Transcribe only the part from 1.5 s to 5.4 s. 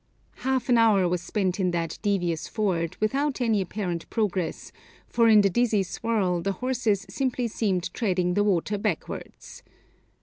in that devious ford, without any apparent progress, for